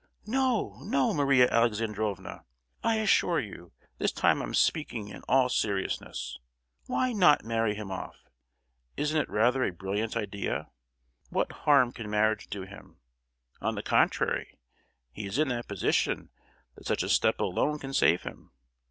"No, 0.25 0.79
no, 0.83 1.13
Maria 1.13 1.47
Alexandrovna; 1.51 2.43
I 2.83 2.95
assure 2.95 3.39
you, 3.39 3.71
this 3.99 4.11
time 4.11 4.41
I'm 4.41 4.55
speaking 4.55 5.09
in 5.09 5.21
all 5.27 5.47
seriousness. 5.47 6.39
Why 6.87 7.13
not 7.13 7.45
marry 7.45 7.75
him 7.75 7.91
off? 7.91 8.15
Isn't 8.97 9.21
it 9.21 9.29
rather 9.29 9.63
a 9.63 9.71
brilliant 9.71 10.17
idea? 10.17 10.71
What 11.29 11.51
harm 11.51 11.91
can 11.91 12.09
marriage 12.09 12.47
do 12.47 12.63
him? 12.63 12.97
On 13.61 13.75
the 13.75 13.83
contrary, 13.83 14.57
he 15.11 15.27
is 15.27 15.37
in 15.37 15.49
that 15.49 15.67
position 15.67 16.31
that 16.73 16.87
such 16.87 17.03
a 17.03 17.07
step 17.09 17.39
alone 17.39 17.77
can 17.77 17.93
save 17.93 18.23
him! 18.23 18.49